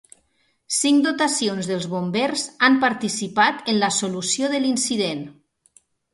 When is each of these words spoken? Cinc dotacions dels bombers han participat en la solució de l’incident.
Cinc 0.77 1.03
dotacions 1.07 1.69
dels 1.71 1.85
bombers 1.91 2.47
han 2.69 2.79
participat 2.85 3.71
en 3.75 3.79
la 3.85 3.93
solució 4.01 4.51
de 4.57 4.65
l’incident. 4.67 5.25